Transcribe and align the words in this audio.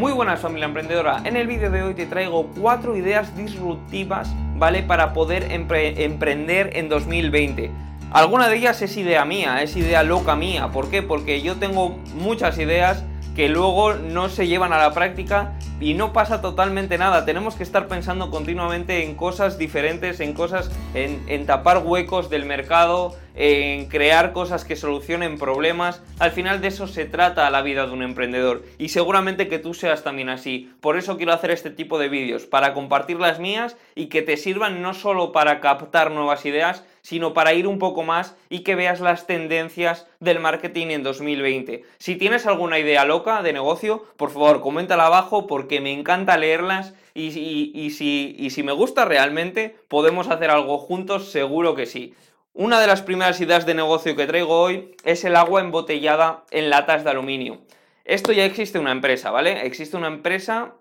Muy 0.00 0.12
buenas 0.12 0.40
familia 0.40 0.64
emprendedora, 0.64 1.20
en 1.26 1.36
el 1.36 1.46
vídeo 1.46 1.70
de 1.70 1.82
hoy 1.82 1.92
te 1.92 2.06
traigo 2.06 2.46
cuatro 2.58 2.96
ideas 2.96 3.36
disruptivas, 3.36 4.34
¿vale? 4.56 4.82
Para 4.82 5.12
poder 5.12 5.48
emprender 5.52 6.70
en 6.74 6.88
2020. 6.88 7.70
Alguna 8.10 8.48
de 8.48 8.56
ellas 8.56 8.80
es 8.80 8.96
idea 8.96 9.26
mía, 9.26 9.62
es 9.62 9.76
idea 9.76 10.02
loca 10.02 10.36
mía. 10.36 10.68
¿Por 10.68 10.88
qué? 10.88 11.02
Porque 11.02 11.42
yo 11.42 11.56
tengo 11.56 11.98
muchas 12.14 12.58
ideas 12.58 13.04
que 13.34 13.48
luego 13.48 13.94
no 13.94 14.28
se 14.28 14.46
llevan 14.46 14.72
a 14.72 14.78
la 14.78 14.92
práctica 14.92 15.52
y 15.80 15.94
no 15.94 16.12
pasa 16.12 16.42
totalmente 16.42 16.98
nada. 16.98 17.24
Tenemos 17.24 17.54
que 17.54 17.62
estar 17.62 17.88
pensando 17.88 18.30
continuamente 18.30 19.04
en 19.04 19.14
cosas 19.14 19.56
diferentes, 19.56 20.20
en 20.20 20.34
cosas, 20.34 20.70
en, 20.94 21.46
tapar 21.46 21.78
huecos 21.78 22.28
del 22.28 22.44
mercado, 22.44 23.16
en 23.34 23.86
crear 23.88 24.32
cosas 24.32 24.64
que 24.64 24.76
solucionen 24.76 25.38
problemas. 25.38 26.02
Al 26.18 26.32
final 26.32 26.60
de 26.60 26.68
eso 26.68 26.86
se 26.86 27.06
trata 27.06 27.48
la 27.50 27.62
vida 27.62 27.86
de 27.86 27.92
un 27.92 28.02
emprendedor 28.02 28.62
y 28.78 28.90
seguramente 28.90 29.48
que 29.48 29.58
tú 29.58 29.72
seas 29.72 30.04
también 30.04 30.28
así. 30.28 30.70
Por 30.80 30.98
eso 30.98 31.16
quiero 31.16 31.32
hacer 31.32 31.50
este 31.50 31.70
tipo 31.70 31.98
de 31.98 32.08
vídeos, 32.08 32.44
para 32.44 32.74
compartir 32.74 33.18
las 33.18 33.38
mías 33.40 33.76
y 33.94 34.06
que 34.06 34.22
te 34.22 34.36
sirvan 34.36 34.82
no 34.82 34.92
solo 34.92 35.32
para 35.32 35.60
captar 35.60 36.10
nuevas 36.10 36.44
ideas, 36.44 36.84
sino 37.02 37.34
para 37.34 37.54
ir 37.54 37.66
un 37.66 37.78
poco 37.78 38.02
más 38.02 38.36
y 38.48 38.60
que 38.60 38.74
veas 38.74 39.00
las 39.00 39.26
tendencias 39.26 40.06
del 40.20 40.40
marketing 40.40 40.88
en 40.88 41.02
2020. 41.02 41.84
Si 41.98 42.16
tienes 42.16 42.46
alguna 42.46 42.78
idea 42.78 43.04
loca 43.04 43.42
de 43.42 43.52
negocio, 43.52 44.04
por 44.16 44.30
favor, 44.30 44.60
coméntala 44.60 45.06
abajo 45.06 45.46
porque 45.46 45.80
me 45.80 45.92
encanta 45.92 46.36
leerlas 46.36 46.94
y, 47.14 47.30
si, 47.30 48.36
y 48.38 48.50
si 48.50 48.62
me 48.62 48.72
gusta 48.72 49.04
realmente, 49.04 49.76
podemos 49.88 50.28
hacer 50.28 50.50
algo 50.50 50.78
juntos, 50.78 51.30
seguro 51.30 51.74
que 51.74 51.86
sí. 51.86 52.14
Una 52.52 52.80
de 52.80 52.88
las 52.88 53.02
primeras 53.02 53.40
ideas 53.40 53.64
de 53.64 53.74
negocio 53.74 54.16
que 54.16 54.26
traigo 54.26 54.60
hoy 54.60 54.94
es 55.04 55.24
el 55.24 55.36
agua 55.36 55.60
embotellada 55.60 56.44
en 56.50 56.68
latas 56.68 57.04
de 57.04 57.10
aluminio. 57.10 57.60
Esto 58.04 58.32
ya 58.32 58.44
existe 58.44 58.78
una 58.78 58.90
empresa, 58.90 59.30
¿vale? 59.30 59.64
Existe 59.64 59.96
una 59.96 60.08
empresa 60.08 60.74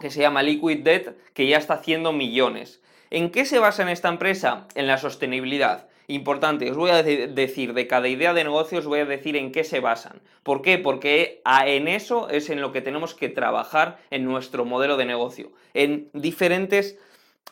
que 0.00 0.10
se 0.10 0.20
llama 0.20 0.42
Liquid 0.42 0.80
Death 0.80 1.16
que 1.32 1.46
ya 1.46 1.56
está 1.56 1.74
haciendo 1.74 2.12
millones. 2.12 2.82
¿En 3.10 3.30
qué 3.30 3.44
se 3.44 3.58
basa 3.58 3.82
en 3.82 3.88
esta 3.88 4.08
empresa? 4.08 4.66
En 4.74 4.86
la 4.86 4.98
sostenibilidad. 4.98 5.88
Importante, 6.10 6.70
os 6.70 6.76
voy 6.76 6.90
a 6.90 7.02
decir, 7.02 7.74
de 7.74 7.86
cada 7.86 8.08
idea 8.08 8.32
de 8.32 8.44
negocio 8.44 8.78
os 8.78 8.86
voy 8.86 9.00
a 9.00 9.04
decir 9.04 9.36
en 9.36 9.52
qué 9.52 9.62
se 9.62 9.80
basan. 9.80 10.22
¿Por 10.42 10.62
qué? 10.62 10.78
Porque 10.78 11.42
en 11.66 11.86
eso 11.86 12.30
es 12.30 12.48
en 12.48 12.62
lo 12.62 12.72
que 12.72 12.80
tenemos 12.80 13.14
que 13.14 13.28
trabajar 13.28 13.98
en 14.10 14.24
nuestro 14.24 14.64
modelo 14.64 14.96
de 14.96 15.04
negocio. 15.04 15.52
En 15.74 16.08
diferentes 16.14 16.98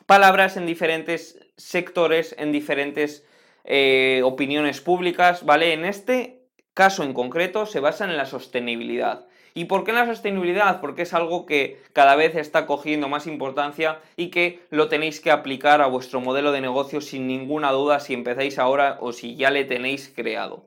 palabras, 0.06 0.56
en 0.56 0.64
diferentes 0.64 1.38
sectores, 1.56 2.34
en 2.38 2.50
diferentes 2.50 3.26
eh, 3.64 4.22
opiniones 4.24 4.80
públicas, 4.80 5.44
¿vale? 5.44 5.74
En 5.74 5.84
este 5.84 6.40
caso 6.72 7.02
en 7.02 7.12
concreto 7.12 7.66
se 7.66 7.80
basan 7.80 8.10
en 8.10 8.16
la 8.16 8.26
sostenibilidad. 8.26 9.26
¿Y 9.56 9.64
por 9.64 9.84
qué 9.84 9.94
la 9.94 10.04
sostenibilidad? 10.04 10.82
Porque 10.82 11.00
es 11.00 11.14
algo 11.14 11.46
que 11.46 11.80
cada 11.94 12.14
vez 12.14 12.36
está 12.36 12.66
cogiendo 12.66 13.08
más 13.08 13.26
importancia 13.26 14.00
y 14.14 14.28
que 14.28 14.60
lo 14.68 14.88
tenéis 14.88 15.18
que 15.18 15.30
aplicar 15.30 15.80
a 15.80 15.86
vuestro 15.86 16.20
modelo 16.20 16.52
de 16.52 16.60
negocio 16.60 17.00
sin 17.00 17.26
ninguna 17.26 17.72
duda 17.72 17.98
si 17.98 18.12
empezáis 18.12 18.58
ahora 18.58 18.98
o 19.00 19.14
si 19.14 19.34
ya 19.34 19.50
le 19.50 19.64
tenéis 19.64 20.12
creado. 20.14 20.66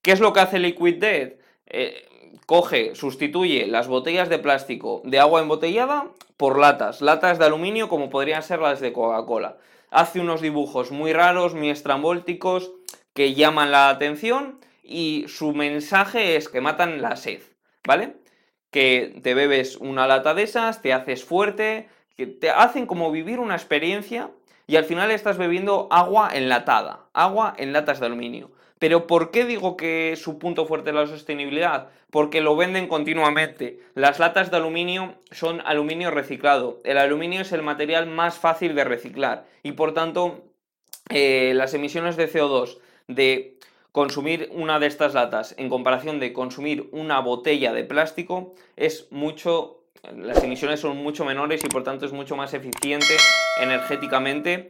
¿Qué 0.00 0.12
es 0.12 0.20
lo 0.20 0.32
que 0.32 0.40
hace 0.40 0.58
Liquid 0.58 0.94
Death? 0.94 1.34
Eh, 1.66 2.08
coge, 2.46 2.94
sustituye 2.94 3.66
las 3.66 3.86
botellas 3.86 4.30
de 4.30 4.38
plástico 4.38 5.02
de 5.04 5.18
agua 5.18 5.42
embotellada 5.42 6.06
por 6.38 6.58
latas, 6.58 7.02
latas 7.02 7.38
de 7.38 7.44
aluminio 7.44 7.90
como 7.90 8.08
podrían 8.08 8.42
ser 8.42 8.60
las 8.60 8.80
de 8.80 8.94
Coca-Cola. 8.94 9.58
Hace 9.90 10.20
unos 10.20 10.40
dibujos 10.40 10.90
muy 10.90 11.12
raros, 11.12 11.52
muy 11.54 11.68
estrambólticos, 11.68 12.72
que 13.12 13.34
llaman 13.34 13.72
la 13.72 13.90
atención 13.90 14.58
y 14.82 15.26
su 15.28 15.52
mensaje 15.52 16.36
es 16.36 16.48
que 16.48 16.62
matan 16.62 17.02
la 17.02 17.16
sed, 17.16 17.42
¿vale? 17.86 18.21
Que 18.72 19.20
te 19.22 19.34
bebes 19.34 19.76
una 19.76 20.08
lata 20.08 20.34
de 20.34 20.42
esas, 20.42 20.82
te 20.82 20.92
haces 20.92 21.24
fuerte, 21.24 21.88
que 22.16 22.26
te 22.26 22.50
hacen 22.50 22.86
como 22.86 23.12
vivir 23.12 23.38
una 23.38 23.54
experiencia 23.54 24.30
y 24.66 24.76
al 24.76 24.84
final 24.84 25.10
estás 25.10 25.38
bebiendo 25.38 25.86
agua 25.90 26.30
enlatada, 26.32 27.06
agua 27.12 27.54
en 27.58 27.72
latas 27.72 28.00
de 28.00 28.06
aluminio. 28.06 28.50
Pero 28.78 29.06
¿por 29.06 29.30
qué 29.30 29.44
digo 29.44 29.76
que 29.76 30.14
su 30.16 30.38
punto 30.38 30.66
fuerte 30.66 30.90
es 30.90 30.96
la 30.96 31.06
sostenibilidad? 31.06 31.90
Porque 32.10 32.40
lo 32.40 32.56
venden 32.56 32.88
continuamente. 32.88 33.78
Las 33.94 34.18
latas 34.18 34.50
de 34.50 34.56
aluminio 34.56 35.14
son 35.30 35.60
aluminio 35.64 36.10
reciclado. 36.10 36.80
El 36.82 36.98
aluminio 36.98 37.42
es 37.42 37.52
el 37.52 37.62
material 37.62 38.06
más 38.06 38.38
fácil 38.38 38.74
de 38.74 38.84
reciclar 38.84 39.44
y 39.62 39.72
por 39.72 39.94
tanto 39.94 40.42
eh, 41.10 41.52
las 41.54 41.74
emisiones 41.74 42.16
de 42.16 42.28
CO2 42.28 42.78
de 43.06 43.58
consumir 43.92 44.50
una 44.52 44.78
de 44.78 44.86
estas 44.86 45.14
latas 45.14 45.54
en 45.58 45.68
comparación 45.68 46.18
de 46.18 46.32
consumir 46.32 46.88
una 46.92 47.20
botella 47.20 47.72
de 47.72 47.84
plástico 47.84 48.54
es 48.76 49.06
mucho, 49.10 49.82
las 50.16 50.42
emisiones 50.42 50.80
son 50.80 50.96
mucho 50.96 51.24
menores 51.24 51.62
y 51.64 51.68
por 51.68 51.84
tanto 51.84 52.06
es 52.06 52.12
mucho 52.12 52.34
más 52.34 52.54
eficiente 52.54 53.16
energéticamente 53.60 54.66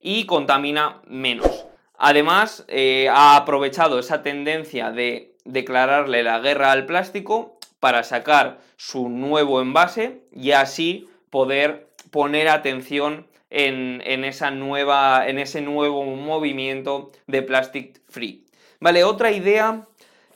y 0.00 0.26
contamina 0.26 1.00
menos. 1.06 1.66
Además, 1.96 2.64
eh, 2.68 3.08
ha 3.10 3.36
aprovechado 3.36 3.98
esa 3.98 4.22
tendencia 4.22 4.92
de 4.92 5.34
declararle 5.44 6.22
la 6.22 6.38
guerra 6.38 6.70
al 6.70 6.86
plástico 6.86 7.58
para 7.80 8.04
sacar 8.04 8.60
su 8.76 9.08
nuevo 9.08 9.60
envase 9.60 10.20
y 10.32 10.52
así 10.52 11.08
poder 11.30 11.88
poner 12.10 12.48
atención 12.48 13.26
en, 13.50 14.24
esa 14.24 14.50
nueva, 14.50 15.26
en 15.26 15.38
ese 15.38 15.60
nuevo 15.60 16.04
movimiento 16.04 17.10
de 17.26 17.42
plastic 17.42 18.00
free. 18.08 18.44
Vale, 18.80 19.02
otra 19.04 19.32
idea 19.32 19.86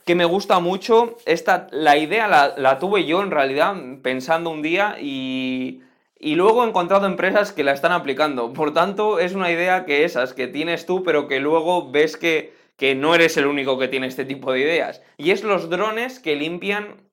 que 0.05 0.15
me 0.15 0.25
gusta 0.25 0.59
mucho, 0.59 1.15
esta, 1.25 1.67
la 1.71 1.97
idea 1.97 2.27
la, 2.57 2.79
tuve 2.79 3.05
yo 3.05 3.21
en 3.21 3.31
realidad 3.31 3.75
pensando 4.01 4.49
un 4.49 4.61
día 4.61 4.97
y, 4.99 5.81
y 6.19 6.35
luego 6.35 6.63
he 6.63 6.67
encontrado 6.67 7.07
empresas 7.07 7.53
que 7.53 7.63
la 7.63 7.71
están 7.71 7.93
aplicando. 7.93 8.51
Por 8.51 8.73
tanto, 8.73 9.19
es 9.19 9.33
una 9.33 9.49
idea 9.49 9.85
que 9.85 10.03
esas 10.03 10.33
que 10.33 10.47
tienes 10.47 10.85
tú, 10.85 11.03
pero 11.03 11.27
que 11.27 11.39
luego 11.39 11.89
ves 11.89 12.17
que, 12.17 12.53
que 12.75 12.95
no 12.95 13.15
eres 13.15 13.37
el 13.37 13.45
único 13.45 13.79
que 13.79 13.87
tiene 13.87 14.07
este 14.07 14.25
tipo 14.25 14.51
de 14.51 14.59
ideas. 14.59 15.01
Y 15.17 15.31
es 15.31 15.43
los 15.43 15.69
drones 15.69 16.19
que 16.19 16.35
limpian 16.35 17.09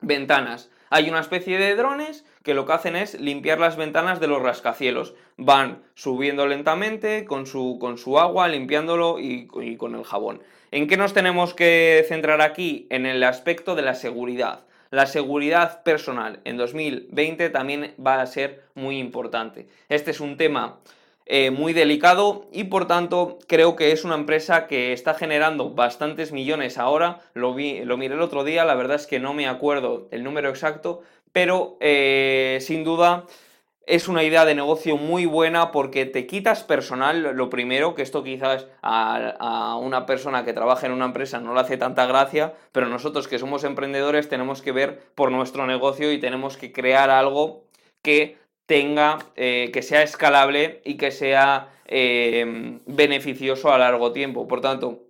ventanas. 0.00 0.70
Hay 0.90 1.08
una 1.08 1.20
especie 1.20 1.58
de 1.58 1.76
drones 1.76 2.26
que 2.42 2.54
lo 2.54 2.66
que 2.66 2.72
hacen 2.72 2.96
es 2.96 3.18
limpiar 3.20 3.58
las 3.58 3.76
ventanas 3.76 4.20
de 4.20 4.26
los 4.26 4.42
rascacielos. 4.42 5.14
Van 5.36 5.82
subiendo 5.94 6.46
lentamente 6.46 7.24
con 7.24 7.46
su, 7.46 7.78
con 7.80 7.98
su 7.98 8.18
agua, 8.18 8.48
limpiándolo 8.48 9.18
y, 9.18 9.48
y 9.62 9.76
con 9.76 9.94
el 9.94 10.04
jabón. 10.04 10.42
¿En 10.70 10.86
qué 10.86 10.98
nos 10.98 11.14
tenemos 11.14 11.54
que 11.54 12.04
centrar 12.08 12.42
aquí? 12.42 12.86
En 12.90 13.06
el 13.06 13.24
aspecto 13.24 13.74
de 13.74 13.80
la 13.80 13.94
seguridad. 13.94 14.66
La 14.90 15.06
seguridad 15.06 15.82
personal 15.82 16.40
en 16.44 16.58
2020 16.58 17.48
también 17.48 17.94
va 18.04 18.20
a 18.20 18.26
ser 18.26 18.64
muy 18.74 18.98
importante. 18.98 19.66
Este 19.88 20.10
es 20.10 20.20
un 20.20 20.36
tema 20.36 20.78
eh, 21.24 21.50
muy 21.50 21.72
delicado 21.72 22.48
y 22.52 22.64
por 22.64 22.86
tanto 22.86 23.38
creo 23.46 23.76
que 23.76 23.92
es 23.92 24.04
una 24.04 24.14
empresa 24.14 24.66
que 24.66 24.92
está 24.92 25.14
generando 25.14 25.70
bastantes 25.70 26.32
millones 26.32 26.76
ahora. 26.76 27.20
Lo, 27.32 27.54
vi, 27.54 27.82
lo 27.84 27.96
miré 27.96 28.14
el 28.14 28.20
otro 28.20 28.44
día, 28.44 28.66
la 28.66 28.74
verdad 28.74 28.96
es 28.96 29.06
que 29.06 29.20
no 29.20 29.32
me 29.32 29.48
acuerdo 29.48 30.08
el 30.10 30.22
número 30.22 30.50
exacto, 30.50 31.00
pero 31.32 31.78
eh, 31.80 32.58
sin 32.60 32.84
duda 32.84 33.24
es 33.88 34.06
una 34.06 34.22
idea 34.22 34.44
de 34.44 34.54
negocio 34.54 34.98
muy 34.98 35.24
buena 35.24 35.72
porque 35.72 36.04
te 36.04 36.26
quitas 36.26 36.62
personal, 36.62 37.34
lo 37.34 37.48
primero, 37.48 37.94
que 37.94 38.02
esto 38.02 38.22
quizás 38.22 38.66
a, 38.82 39.78
una 39.80 40.04
persona 40.04 40.44
que 40.44 40.52
trabaja 40.52 40.86
en 40.86 40.92
una 40.92 41.06
empresa 41.06 41.40
no 41.40 41.54
le 41.54 41.60
hace 41.60 41.78
tanta 41.78 42.04
gracia, 42.04 42.52
pero 42.70 42.86
nosotros 42.86 43.28
que 43.28 43.38
somos 43.38 43.64
emprendedores 43.64 44.28
tenemos 44.28 44.60
que 44.60 44.72
ver 44.72 45.00
por 45.14 45.32
nuestro 45.32 45.66
negocio 45.66 46.12
y 46.12 46.18
tenemos 46.18 46.58
que 46.58 46.70
crear 46.70 47.08
algo 47.08 47.64
que 48.02 48.36
tenga, 48.66 49.18
eh, 49.36 49.70
que 49.72 49.80
sea 49.80 50.02
escalable 50.02 50.82
y 50.84 50.98
que 50.98 51.10
sea 51.10 51.70
eh, 51.86 52.78
beneficioso 52.84 53.72
a 53.72 53.78
largo 53.78 54.12
tiempo. 54.12 54.46
Por 54.46 54.60
tanto, 54.60 55.04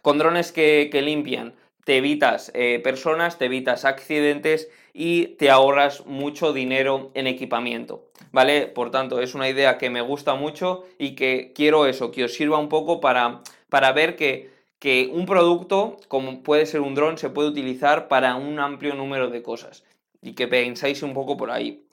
con 0.00 0.16
drones 0.16 0.50
que, 0.50 0.88
limpian, 1.04 1.54
te 1.84 1.96
evitas 1.96 2.50
eh, 2.54 2.80
personas, 2.82 3.38
te 3.38 3.46
evitas 3.46 3.84
accidentes 3.84 4.68
y 4.92 5.28
te 5.36 5.50
ahorras 5.50 6.06
mucho 6.06 6.52
dinero 6.52 7.10
en 7.14 7.26
equipamiento, 7.26 8.08
¿vale? 8.30 8.66
Por 8.66 8.90
tanto, 8.90 9.20
es 9.20 9.34
una 9.34 9.48
idea 9.48 9.78
que 9.78 9.90
me 9.90 10.00
gusta 10.00 10.34
mucho 10.34 10.84
y 10.98 11.14
que 11.14 11.52
quiero 11.54 11.86
eso, 11.86 12.10
que 12.12 12.24
os 12.24 12.34
sirva 12.34 12.58
un 12.58 12.68
poco 12.68 13.00
para, 13.00 13.42
para 13.68 13.92
ver 13.92 14.16
que, 14.16 14.50
que 14.78 15.10
un 15.12 15.26
producto, 15.26 15.96
como 16.08 16.42
puede 16.42 16.66
ser 16.66 16.80
un 16.80 16.94
dron, 16.94 17.18
se 17.18 17.30
puede 17.30 17.48
utilizar 17.48 18.08
para 18.08 18.36
un 18.36 18.58
amplio 18.58 18.94
número 18.94 19.30
de 19.30 19.42
cosas 19.42 19.84
y 20.20 20.34
que 20.34 20.46
pensáis 20.46 21.02
un 21.02 21.14
poco 21.14 21.36
por 21.36 21.50
ahí. 21.50 21.84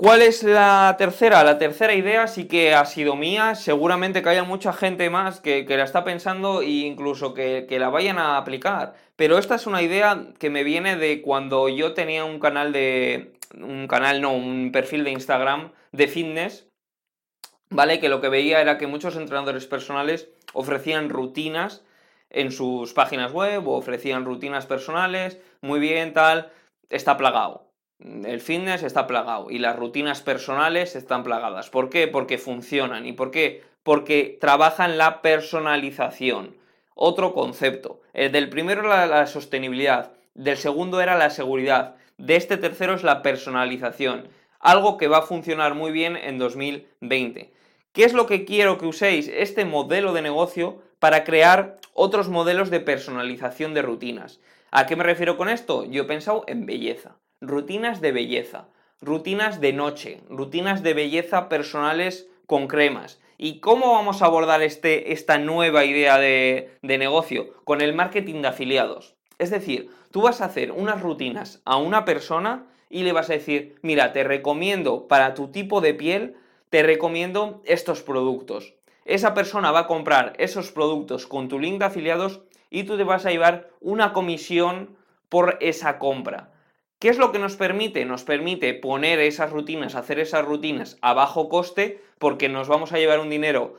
¿Cuál 0.00 0.22
es 0.22 0.42
la 0.42 0.94
tercera? 0.96 1.44
La 1.44 1.58
tercera 1.58 1.92
idea 1.92 2.26
sí 2.26 2.48
que 2.48 2.72
ha 2.72 2.86
sido 2.86 3.16
mía, 3.16 3.54
seguramente 3.54 4.22
que 4.22 4.30
haya 4.30 4.44
mucha 4.44 4.72
gente 4.72 5.10
más 5.10 5.42
que, 5.42 5.66
la 5.68 5.84
está 5.84 6.04
pensando 6.04 6.62
e 6.62 6.86
incluso 6.86 7.34
que, 7.34 7.66
la 7.78 7.90
vayan 7.90 8.18
a 8.18 8.38
aplicar, 8.38 8.94
pero 9.16 9.36
esta 9.36 9.56
es 9.56 9.66
una 9.66 9.82
idea 9.82 10.28
que 10.38 10.48
me 10.48 10.64
viene 10.64 10.96
de 10.96 11.20
cuando 11.20 11.68
yo 11.68 11.92
tenía 11.92 12.24
un 12.24 12.40
canal 12.40 12.72
de... 12.72 13.34
un 13.52 13.86
canal, 13.88 14.22
no, 14.22 14.32
un 14.32 14.72
perfil 14.72 15.04
de 15.04 15.10
Instagram 15.10 15.72
de 15.92 16.08
fitness, 16.08 16.66
¿vale? 17.68 18.00
Que 18.00 18.08
lo 18.08 18.22
que 18.22 18.30
veía 18.30 18.62
era 18.62 18.78
que 18.78 18.86
muchos 18.86 19.16
entrenadores 19.16 19.66
personales 19.66 20.30
ofrecían 20.54 21.10
rutinas 21.10 21.84
en 22.30 22.52
sus 22.52 22.94
páginas 22.94 23.32
web 23.32 23.68
o 23.68 23.76
ofrecían 23.76 24.24
rutinas 24.24 24.64
personales, 24.64 25.38
muy 25.60 25.78
bien, 25.78 26.14
tal, 26.14 26.50
está 26.88 27.18
plagado. 27.18 27.69
El 28.02 28.40
fitness 28.40 28.82
está 28.82 29.06
plagado 29.06 29.50
y 29.50 29.58
las 29.58 29.76
rutinas 29.76 30.22
personales 30.22 30.96
están 30.96 31.22
plagadas. 31.22 31.68
¿Por 31.68 31.90
qué? 31.90 32.08
Porque 32.08 32.38
funcionan. 32.38 33.04
¿Y 33.04 33.12
por 33.12 33.30
qué? 33.30 33.62
Porque 33.82 34.38
trabajan 34.40 34.96
la 34.96 35.20
personalización. 35.20 36.56
Otro 36.94 37.34
concepto. 37.34 38.00
El 38.14 38.32
del 38.32 38.48
primero 38.48 38.80
era 38.80 39.06
la 39.06 39.26
sostenibilidad, 39.26 40.12
del 40.34 40.56
segundo 40.56 41.02
era 41.02 41.18
la 41.18 41.28
seguridad, 41.28 41.96
de 42.16 42.36
este 42.36 42.56
tercero 42.56 42.94
es 42.94 43.02
la 43.02 43.20
personalización. 43.20 44.28
Algo 44.60 44.96
que 44.96 45.08
va 45.08 45.18
a 45.18 45.22
funcionar 45.22 45.74
muy 45.74 45.92
bien 45.92 46.16
en 46.16 46.38
2020. 46.38 47.52
¿Qué 47.92 48.04
es 48.04 48.14
lo 48.14 48.26
que 48.26 48.46
quiero 48.46 48.78
que 48.78 48.86
uséis? 48.86 49.28
Este 49.28 49.66
modelo 49.66 50.14
de 50.14 50.22
negocio 50.22 50.82
para 50.98 51.24
crear 51.24 51.78
otros 51.92 52.30
modelos 52.30 52.70
de 52.70 52.80
personalización 52.80 53.74
de 53.74 53.82
rutinas. 53.82 54.40
¿A 54.70 54.86
qué 54.86 54.96
me 54.96 55.04
refiero 55.04 55.36
con 55.36 55.50
esto? 55.50 55.84
Yo 55.84 56.02
he 56.02 56.06
pensado 56.06 56.44
en 56.46 56.64
belleza 56.64 57.16
rutinas 57.40 58.00
de 58.00 58.12
belleza, 58.12 58.68
rutinas 59.00 59.60
de 59.60 59.72
noche, 59.72 60.20
rutinas 60.28 60.82
de 60.82 60.94
belleza 60.94 61.48
personales 61.48 62.28
con 62.46 62.68
cremas. 62.68 63.20
¿Y 63.38 63.60
cómo 63.60 63.92
vamos 63.92 64.20
a 64.20 64.26
abordar 64.26 64.62
este, 64.62 65.12
esta 65.12 65.38
nueva 65.38 65.84
idea 65.84 66.18
de, 66.18 66.76
de 66.82 66.98
negocio? 66.98 67.54
Con 67.64 67.80
el 67.80 67.94
marketing 67.94 68.42
de 68.42 68.48
afiliados. 68.48 69.14
Es 69.38 69.50
decir, 69.50 69.90
tú 70.10 70.22
vas 70.22 70.42
a 70.42 70.44
hacer 70.44 70.72
unas 70.72 71.00
rutinas 71.00 71.62
a 71.64 71.78
una 71.78 72.04
persona 72.04 72.66
y 72.90 73.04
le 73.04 73.12
vas 73.12 73.30
a 73.30 73.34
decir, 73.34 73.76
mira, 73.80 74.12
te 74.12 74.24
recomiendo 74.24 75.08
para 75.08 75.32
tu 75.32 75.48
tipo 75.48 75.80
de 75.80 75.94
piel, 75.94 76.36
te 76.68 76.82
recomiendo 76.82 77.62
estos 77.64 78.02
productos. 78.02 78.74
Esa 79.06 79.32
persona 79.32 79.72
va 79.72 79.80
a 79.80 79.86
comprar 79.86 80.34
esos 80.36 80.70
productos 80.72 81.26
con 81.26 81.48
tu 81.48 81.58
link 81.58 81.78
de 81.78 81.86
afiliados 81.86 82.42
y 82.68 82.84
tú 82.84 82.98
te 82.98 83.04
vas 83.04 83.24
a 83.24 83.30
llevar 83.30 83.70
una 83.80 84.12
comisión 84.12 84.96
por 85.30 85.56
esa 85.60 85.98
compra. 85.98 86.50
¿Qué 87.00 87.08
es 87.08 87.16
lo 87.16 87.32
que 87.32 87.38
nos 87.38 87.56
permite? 87.56 88.04
Nos 88.04 88.24
permite 88.24 88.74
poner 88.74 89.20
esas 89.20 89.50
rutinas, 89.50 89.94
hacer 89.94 90.18
esas 90.18 90.44
rutinas 90.44 90.98
a 91.00 91.14
bajo 91.14 91.48
coste, 91.48 92.02
porque 92.18 92.50
nos 92.50 92.68
vamos 92.68 92.92
a 92.92 92.98
llevar 92.98 93.20
un 93.20 93.30
dinero, 93.30 93.78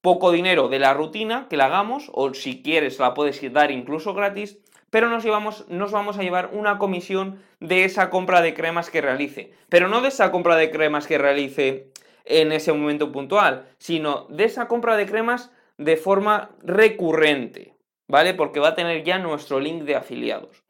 poco 0.00 0.32
dinero 0.32 0.68
de 0.68 0.78
la 0.78 0.94
rutina 0.94 1.46
que 1.50 1.58
la 1.58 1.66
hagamos, 1.66 2.10
o 2.14 2.32
si 2.32 2.62
quieres 2.62 2.98
la 2.98 3.12
puedes 3.12 3.52
dar 3.52 3.70
incluso 3.70 4.14
gratis, 4.14 4.58
pero 4.88 5.10
nos, 5.10 5.24
llevamos, 5.24 5.68
nos 5.68 5.92
vamos 5.92 6.16
a 6.16 6.22
llevar 6.22 6.52
una 6.54 6.78
comisión 6.78 7.42
de 7.60 7.84
esa 7.84 8.08
compra 8.08 8.40
de 8.40 8.54
cremas 8.54 8.88
que 8.88 9.02
realice. 9.02 9.52
Pero 9.68 9.88
no 9.88 10.00
de 10.00 10.08
esa 10.08 10.30
compra 10.30 10.56
de 10.56 10.70
cremas 10.70 11.06
que 11.06 11.18
realice 11.18 11.92
en 12.24 12.50
ese 12.50 12.72
momento 12.72 13.12
puntual, 13.12 13.68
sino 13.76 14.26
de 14.30 14.44
esa 14.44 14.68
compra 14.68 14.96
de 14.96 15.04
cremas 15.04 15.52
de 15.76 15.98
forma 15.98 16.56
recurrente, 16.62 17.74
¿vale? 18.08 18.32
Porque 18.32 18.58
va 18.58 18.68
a 18.68 18.74
tener 18.74 19.04
ya 19.04 19.18
nuestro 19.18 19.60
link 19.60 19.82
de 19.82 19.96
afiliados. 19.96 20.65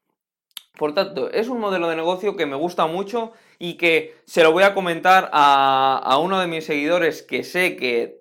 Por 0.77 0.93
tanto, 0.93 1.31
es 1.31 1.49
un 1.49 1.59
modelo 1.59 1.89
de 1.89 1.97
negocio 1.97 2.37
que 2.37 2.45
me 2.45 2.55
gusta 2.55 2.87
mucho 2.87 3.33
y 3.59 3.75
que 3.75 4.15
se 4.27 4.43
lo 4.43 4.53
voy 4.53 4.63
a 4.63 4.75
comentar 4.75 5.31
a, 5.33 6.19
uno 6.23 6.39
de 6.39 6.47
mis 6.47 6.67
seguidores 6.67 7.23
que 7.23 7.45
sé 7.45 7.77
que, 7.77 8.21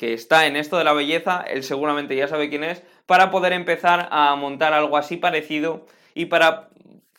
está 0.00 0.46
en 0.46 0.56
esto 0.56 0.76
de 0.76 0.84
la 0.84 0.92
belleza, 0.92 1.42
él 1.48 1.64
seguramente 1.64 2.14
ya 2.14 2.28
sabe 2.28 2.50
quién 2.50 2.64
es, 2.64 2.82
para 3.06 3.30
poder 3.30 3.54
empezar 3.54 4.08
a 4.10 4.36
montar 4.36 4.74
algo 4.74 4.98
así 4.98 5.16
parecido 5.16 5.86
y 6.14 6.26
para 6.26 6.68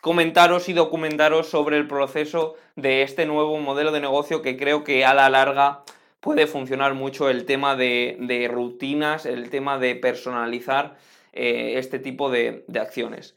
comentaros 0.01 0.69
y 0.69 0.73
documentaros 0.73 1.49
sobre 1.49 1.77
el 1.77 1.87
proceso 1.87 2.55
de 2.75 3.01
este 3.01 3.25
nuevo 3.25 3.57
modelo 3.57 3.91
de 3.91 4.01
negocio 4.01 4.43
que 4.43 4.55
creo 4.55 4.83
que 4.83 5.03
a 5.03 5.15
la 5.15 5.29
larga 5.29 5.81
puede 6.19 6.45
funcionar 6.45 6.93
mucho 6.93 7.29
el 7.29 7.45
tema 7.45 7.75
de, 7.75 8.47
rutinas, 8.51 9.25
el 9.25 9.49
tema 9.49 9.79
de 9.79 9.95
personalizar 9.95 10.95
eh, 11.33 11.73
este 11.77 11.97
tipo 11.97 12.29
de 12.29 12.63
acciones. 12.79 13.35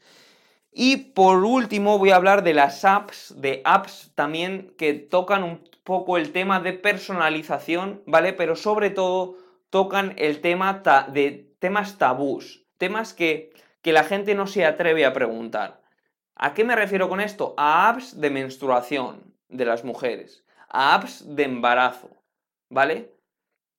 Y 0.71 0.97
por 0.97 1.43
último 1.43 1.97
voy 1.97 2.11
a 2.11 2.15
hablar 2.15 2.43
de 2.43 2.53
las 2.53 2.85
apps, 2.85 3.33
de 3.37 3.61
apps 3.65 4.11
también 4.15 4.75
que 4.77 4.93
tocan 4.93 5.43
un 5.43 5.63
poco 5.83 6.17
el 6.17 6.31
tema 6.31 6.59
de 6.59 6.73
personalización, 6.73 8.03
¿vale? 8.05 8.33
Pero 8.33 8.55
sobre 8.55 8.91
todo 8.91 9.37
tocan 9.69 10.13
el 10.17 10.41
tema 10.41 10.83
de 11.11 11.51
temas 11.59 11.97
tabús, 11.97 12.65
temas 12.77 13.13
que, 13.13 13.51
que 13.81 13.93
la 13.93 14.03
gente 14.03 14.35
no 14.35 14.45
se 14.45 14.65
atreve 14.65 15.05
a 15.05 15.13
preguntar. 15.13 15.81
¿A 16.35 16.53
qué 16.53 16.63
me 16.63 16.75
refiero 16.75 17.09
con 17.09 17.19
esto? 17.19 17.53
A 17.57 17.89
apps 17.89 18.21
de 18.21 18.29
menstruación 18.29 19.35
de 19.49 19.65
las 19.65 19.83
mujeres, 19.83 20.45
a 20.69 20.95
apps 20.95 21.35
de 21.35 21.43
embarazo, 21.43 22.09
¿vale? 22.69 23.18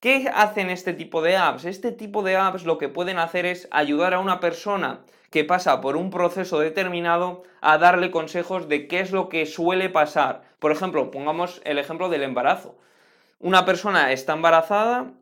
¿Qué 0.00 0.31
hacen 0.35 0.70
este 0.70 0.94
tipo 0.94 1.20
de 1.20 1.37
apps? 1.37 1.67
Este 1.67 1.93
tipo 1.93 2.23
de 2.23 2.35
apps 2.35 2.64
lo 2.64 2.79
que 2.79 2.88
pueden 2.88 3.19
hacer 3.19 3.44
es 3.44 3.69
ayudar 3.70 4.14
a 4.14 4.19
una 4.19 4.41
persona 4.41 5.00
que 5.31 5.44
pasa 5.44 5.82
por 5.82 5.99
un 5.99 6.08
proceso 6.08 6.58
determinado 6.58 7.43
a 7.61 7.76
darle 7.76 8.11
consejos 8.11 8.67
de 8.67 8.88
qué 8.88 9.00
es 9.00 9.12
lo 9.12 9.29
que 9.29 9.44
suele 9.44 9.91
pasar. 9.91 10.43
Por 10.58 10.73
ejemplo, 10.73 11.11
pongamos 11.11 11.61
el 11.64 11.76
ejemplo 11.76 12.08
del 12.08 12.23
embarazo. 12.23 12.79
Una 13.41 13.67
persona 13.67 14.11
está 14.11 14.32
embarazada 14.32 15.12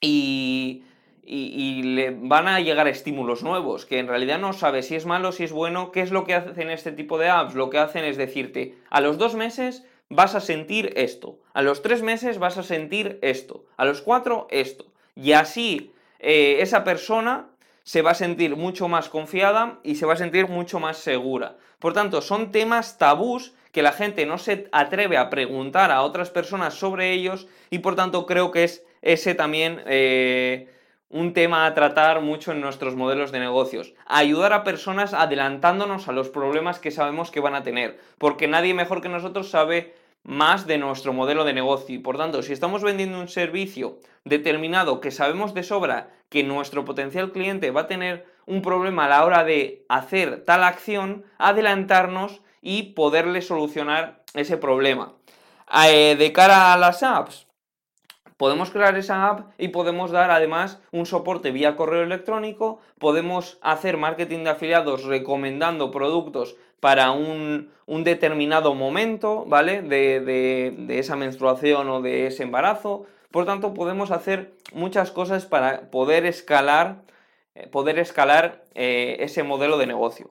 y, 0.00 0.84
le 1.22 2.16
van 2.18 2.48
a 2.48 2.60
llegar 2.60 2.88
estímulos 2.88 3.42
nuevos, 3.42 3.84
que 3.84 3.98
en 3.98 4.08
realidad 4.08 4.38
no 4.38 4.54
sabe 4.54 4.82
si 4.82 4.94
es 4.94 5.04
malo, 5.04 5.32
si 5.32 5.44
es 5.44 5.52
bueno. 5.52 5.92
¿Qué 5.92 6.00
es 6.00 6.12
lo 6.12 6.24
que 6.24 6.34
hacen 6.34 6.70
este 6.70 6.92
tipo 6.92 7.18
de 7.18 7.28
apps? 7.28 7.54
Lo 7.54 7.68
que 7.68 7.78
hacen 7.78 8.06
es 8.06 8.16
decirte, 8.16 8.78
a 8.88 9.02
los 9.02 9.18
dos 9.18 9.34
meses 9.34 9.84
vas 10.10 10.34
a 10.34 10.40
sentir 10.40 10.92
esto, 10.96 11.38
a 11.52 11.62
los 11.62 11.82
tres 11.82 12.02
meses 12.02 12.38
vas 12.38 12.58
a 12.58 12.62
sentir 12.62 13.18
esto, 13.22 13.64
a 13.76 13.84
los 13.84 14.00
cuatro 14.00 14.46
esto. 14.50 14.86
Y 15.14 15.32
así 15.32 15.92
eh, 16.18 16.58
esa 16.60 16.84
persona 16.84 17.48
se 17.82 18.02
va 18.02 18.10
a 18.10 18.14
sentir 18.14 18.56
mucho 18.56 18.88
más 18.88 19.08
confiada 19.08 19.78
y 19.82 19.94
se 19.94 20.06
va 20.06 20.14
a 20.14 20.16
sentir 20.16 20.48
mucho 20.48 20.78
más 20.78 20.98
segura. 20.98 21.56
Por 21.78 21.94
tanto, 21.94 22.20
son 22.20 22.52
temas 22.52 22.98
tabús 22.98 23.54
que 23.72 23.82
la 23.82 23.92
gente 23.92 24.26
no 24.26 24.38
se 24.38 24.68
atreve 24.72 25.16
a 25.16 25.30
preguntar 25.30 25.90
a 25.90 26.02
otras 26.02 26.30
personas 26.30 26.74
sobre 26.74 27.12
ellos 27.12 27.46
y 27.70 27.78
por 27.78 27.96
tanto 27.96 28.26
creo 28.26 28.50
que 28.50 28.64
es 28.64 28.84
ese 29.02 29.34
también 29.34 29.82
eh, 29.86 30.68
un 31.10 31.32
tema 31.32 31.64
a 31.64 31.74
tratar 31.74 32.20
mucho 32.20 32.52
en 32.52 32.60
nuestros 32.60 32.94
modelos 32.94 33.32
de 33.32 33.40
negocios. 33.40 33.94
Ayudar 34.06 34.52
a 34.52 34.64
personas 34.64 35.14
adelantándonos 35.14 36.08
a 36.08 36.12
los 36.12 36.28
problemas 36.28 36.78
que 36.78 36.90
sabemos 36.90 37.30
que 37.30 37.40
van 37.40 37.54
a 37.54 37.62
tener, 37.62 37.98
porque 38.18 38.48
nadie 38.48 38.74
mejor 38.74 39.00
que 39.00 39.08
nosotros 39.08 39.50
sabe 39.50 39.94
más 40.22 40.66
de 40.66 40.78
nuestro 40.78 41.12
modelo 41.12 41.44
de 41.44 41.54
negocio 41.54 41.94
y 41.94 41.98
por 41.98 42.18
tanto 42.18 42.42
si 42.42 42.52
estamos 42.52 42.82
vendiendo 42.82 43.18
un 43.18 43.28
servicio 43.28 43.98
determinado 44.24 45.00
que 45.00 45.10
sabemos 45.10 45.54
de 45.54 45.62
sobra 45.62 46.10
que 46.28 46.44
nuestro 46.44 46.84
potencial 46.84 47.32
cliente 47.32 47.70
va 47.70 47.82
a 47.82 47.86
tener 47.86 48.26
un 48.46 48.62
problema 48.62 49.06
a 49.06 49.08
la 49.08 49.24
hora 49.24 49.44
de 49.44 49.84
hacer 49.88 50.44
tal 50.44 50.64
acción, 50.64 51.24
adelantarnos 51.38 52.42
y 52.60 52.94
poderle 52.94 53.42
solucionar 53.42 54.22
ese 54.34 54.56
problema. 54.56 55.14
Eh, 55.86 56.16
de 56.16 56.32
cara 56.32 56.72
a 56.72 56.76
las 56.76 57.02
apps, 57.02 57.47
podemos 58.38 58.70
crear 58.70 58.96
esa 58.96 59.28
app 59.28 59.50
y 59.58 59.68
podemos 59.68 60.10
dar 60.10 60.30
además 60.30 60.80
un 60.92 61.04
soporte 61.04 61.50
vía 61.50 61.76
correo 61.76 62.02
electrónico, 62.02 62.80
podemos 62.98 63.58
hacer 63.60 63.98
marketing 63.98 64.44
de 64.44 64.50
afiliados 64.50 65.04
recomendando 65.04 65.90
productos 65.90 66.56
para 66.80 67.10
un, 67.10 67.70
determinado 68.04 68.74
momento, 68.74 69.44
¿vale? 69.46 69.82
De, 69.82 70.86
esa 70.98 71.16
menstruación 71.16 71.90
o 71.90 72.00
de 72.00 72.28
ese 72.28 72.44
embarazo. 72.44 73.06
Por 73.32 73.44
tanto, 73.44 73.74
podemos 73.74 74.12
hacer 74.12 74.52
muchas 74.72 75.10
cosas 75.10 75.44
para 75.44 75.90
poder 75.90 76.24
escalar, 76.24 77.02
eh, 77.54 77.66
poder 77.66 77.98
escalar 77.98 78.62
eh, 78.74 79.16
ese 79.20 79.42
modelo 79.42 79.76
de 79.78 79.86
negocio. 79.86 80.30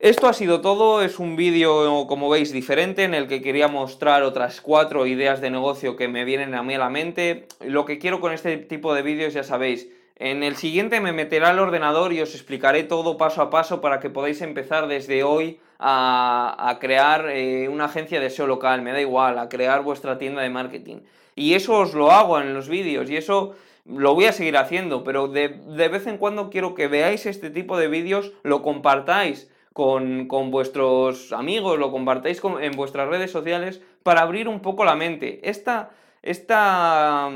Esto 0.00 0.28
ha 0.28 0.32
sido 0.32 0.62
todo, 0.62 1.02
es 1.02 1.18
un 1.18 1.36
vídeo 1.36 2.06
como 2.06 2.30
veis 2.30 2.52
diferente 2.52 3.04
en 3.04 3.12
el 3.12 3.28
que 3.28 3.42
quería 3.42 3.68
mostrar 3.68 4.22
otras 4.22 4.62
cuatro 4.62 5.06
ideas 5.06 5.42
de 5.42 5.50
negocio 5.50 5.96
que 5.96 6.08
me 6.08 6.24
vienen 6.24 6.54
a 6.54 6.62
mí 6.62 6.72
a 6.72 6.78
la 6.78 6.88
mente. 6.88 7.46
Lo 7.60 7.84
que 7.84 7.98
quiero 7.98 8.18
con 8.18 8.32
este 8.32 8.56
tipo 8.56 8.94
de 8.94 9.02
vídeos 9.02 9.34
ya 9.34 9.44
sabéis, 9.44 9.90
en 10.16 10.42
el 10.42 10.56
siguiente 10.56 11.02
me 11.02 11.12
meteré 11.12 11.44
al 11.44 11.58
ordenador 11.58 12.14
y 12.14 12.22
os 12.22 12.34
explicaré 12.34 12.84
todo 12.84 13.18
paso 13.18 13.42
a 13.42 13.50
paso 13.50 13.82
para 13.82 14.00
que 14.00 14.08
podáis 14.08 14.40
empezar 14.40 14.88
desde 14.88 15.22
hoy 15.22 15.60
a, 15.78 16.78
crear 16.80 17.28
eh, 17.28 17.68
una 17.68 17.84
agencia 17.84 18.20
de 18.20 18.30
SEO 18.30 18.46
local, 18.46 18.80
me 18.80 18.92
da 18.92 19.02
igual, 19.02 19.38
a 19.38 19.50
crear 19.50 19.82
vuestra 19.82 20.16
tienda 20.16 20.40
de 20.40 20.48
marketing. 20.48 21.00
Y 21.34 21.52
eso 21.52 21.78
os 21.78 21.92
lo 21.92 22.10
hago 22.10 22.40
en 22.40 22.54
los 22.54 22.70
vídeos 22.70 23.10
y 23.10 23.18
eso 23.18 23.54
lo 23.84 24.14
voy 24.14 24.24
a 24.24 24.32
seguir 24.32 24.56
haciendo, 24.56 25.04
pero 25.04 25.28
de, 25.28 25.48
de 25.48 25.88
vez 25.88 26.06
en 26.06 26.16
cuando 26.16 26.48
quiero 26.48 26.74
que 26.74 26.88
veáis 26.88 27.26
este 27.26 27.50
tipo 27.50 27.76
de 27.76 27.88
vídeos, 27.88 28.32
lo 28.44 28.62
compartáis 28.62 29.50
con, 29.72 30.50
vuestros 30.50 31.32
amigos, 31.32 31.78
lo 31.78 31.92
compartáis 31.92 32.40
en 32.60 32.72
vuestras 32.72 33.08
redes 33.08 33.30
sociales 33.30 33.80
para 34.02 34.22
abrir 34.22 34.48
un 34.48 34.60
poco 34.60 34.84
la 34.84 34.96
mente. 34.96 35.40
Esta, 35.48 35.90
esta, 36.22 37.30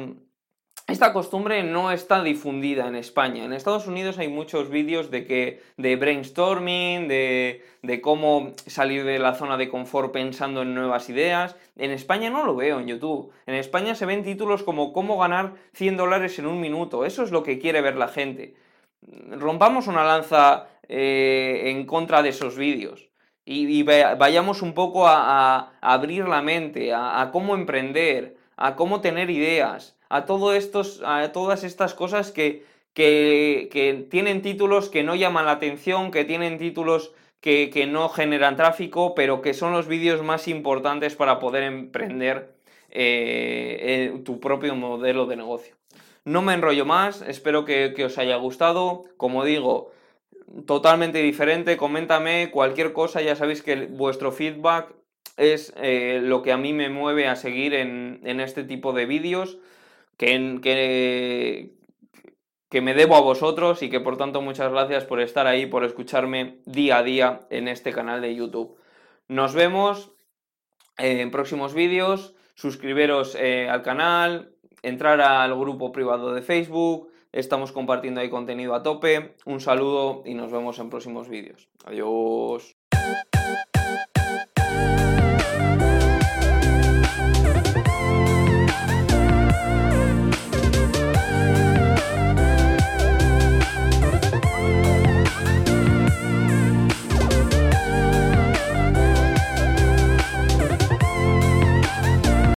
esta 0.89 1.13
costumbre 1.13 1.63
no 1.63 1.93
está 1.93 2.23
difundida 2.23 2.89
en 2.89 2.97
España. 2.97 3.45
En 3.45 3.53
Estados 3.53 3.87
Unidos 3.87 4.19
hay 4.19 4.29
muchos 4.29 4.69
vídeos 4.69 5.11
de, 5.11 5.27
que, 5.27 5.63
de 5.77 5.97
brainstorming, 5.97 7.07
de, 7.07 7.65
de 7.83 8.01
cómo 8.01 8.53
salir 8.67 9.05
de 9.05 9.21
la 9.21 9.35
zona 9.35 9.57
de 9.57 9.69
confort 9.69 10.13
pensando 10.13 10.63
en 10.63 10.75
nuevas 10.75 11.09
ideas. 11.09 11.57
En 11.77 11.93
España 11.93 12.31
no 12.31 12.45
lo 12.45 12.57
veo 12.57 12.81
en 12.81 12.89
YouTube. 12.89 13.33
En 13.47 13.55
España 13.55 13.95
se 13.95 14.07
ven 14.07 14.25
títulos 14.25 14.65
como 14.65 14.93
cómo 14.93 15.19
ganar 15.19 15.55
100 15.75 15.97
dólares 15.97 16.39
en 16.41 16.47
un 16.47 16.61
minuto. 16.61 17.05
Eso 17.05 17.23
es 17.23 17.31
lo 17.31 17.45
que 17.45 17.61
quiere 17.61 17.81
ver 17.81 17.97
la 17.97 18.09
gente. 18.09 18.57
Rompamos 19.31 19.87
una 19.87 20.05
lanza 20.05 20.67
eh, 20.89 21.63
en 21.67 21.87
contra 21.87 22.23
de 22.23 22.31
esos 22.31 22.57
vídeos. 22.57 23.11
y, 23.47 23.83
vayamos 23.83 24.63
un 24.63 24.73
poco 24.73 25.07
a, 25.07 25.73
abrir 25.81 26.27
la 26.29 26.41
mente, 26.43 26.93
a, 26.95 27.29
cómo 27.33 27.55
emprender, 27.55 28.37
a 28.57 28.75
cómo 28.77 29.01
tener 29.01 29.31
ideas, 29.31 29.97
a, 30.09 30.25
estos, 30.57 31.03
a 31.05 31.33
todas 31.33 31.65
estas 31.65 31.95
cosas 31.95 32.31
que, 32.33 32.65
que, 32.95 34.07
tienen 34.11 34.43
títulos 34.43 34.89
que 34.89 35.03
no 35.03 35.15
llaman 35.15 35.47
la 35.47 35.53
atención, 35.53 36.11
que 36.11 36.25
tienen 36.25 36.59
títulos 36.59 37.13
que, 37.41 37.87
no 37.87 38.09
generan 38.09 38.57
tráfico, 38.57 39.15
pero 39.15 39.43
que 39.43 39.53
son 39.55 39.73
los 39.73 39.87
vídeos 39.89 40.23
más 40.23 40.49
importantes 40.49 41.15
para 41.15 41.39
poder 41.39 41.65
emprender 41.65 42.55
eh, 42.91 44.13
eh, 44.15 44.21
tu 44.25 44.41
propio 44.41 44.75
modelo 44.75 45.27
de 45.27 45.37
negocio. 45.37 45.77
No 46.25 46.41
me 46.41 46.55
enrollo 46.55 46.87
más, 46.87 47.23
espero 47.23 47.65
que, 47.65 47.95
os 48.05 48.19
haya 48.19 48.37
gustado. 48.37 49.05
Como 49.17 49.45
digo, 49.45 49.93
totalmente 50.67 51.19
diferente, 51.19 51.77
coméntame 51.77 52.51
cualquier 52.51 52.93
cosa, 52.93 53.21
ya 53.21 53.37
sabéis 53.37 53.63
que 53.63 53.87
vuestro 53.87 54.33
feedback 54.33 54.95
es 55.37 55.75
eh, 55.77 56.21
lo 56.23 56.43
que 56.43 56.53
a 56.53 56.57
mí 56.57 56.73
me 56.73 56.89
mueve 56.89 57.29
a 57.29 57.37
seguir 57.37 57.75
en, 57.75 58.41
este 58.41 58.65
tipo 58.65 58.93
de 58.93 59.05
vídeos, 59.05 59.59
que, 60.17 60.61
que, 60.63 61.75
que 62.71 62.81
me 62.81 62.95
debo 62.95 63.17
a 63.17 63.21
vosotros 63.21 63.83
y 63.83 63.91
que 63.91 64.01
por 64.01 64.17
tanto 64.17 64.41
muchas 64.41 64.73
gracias 64.73 65.05
por 65.05 65.21
estar 65.21 65.47
ahí, 65.47 65.67
por 65.67 65.85
escucharme 65.85 66.61
día 66.65 66.99
a 66.99 67.03
día 67.03 67.41
en 67.51 67.69
este 67.69 67.93
canal 67.93 68.23
de 68.23 68.35
YouTube. 68.35 68.79
Nos 69.29 69.55
vemos 69.55 70.13
en 70.97 71.31
próximos 71.31 71.75
vídeos, 71.75 72.35
suscribiros 72.55 73.35
eh, 73.35 73.69
al 73.69 73.83
canal, 73.83 74.54
entrar 74.85 75.21
al 75.21 75.59
grupo 75.59 75.93
privado 75.93 76.35
de 76.35 76.43
Facebook, 76.43 77.11
estamos 77.33 77.73
compartiendo 77.73 78.21
ahí 78.21 78.31
contenido 78.31 78.75
a 78.75 78.83
tope. 78.83 79.35
Un 79.47 79.61
saludo 79.61 80.23
y 80.25 80.35
nos 80.35 80.53
vemos 80.53 80.79
en 80.79 80.91
próximos 80.91 81.29
vídeos. 81.29 81.69
Adiós. 81.85 82.77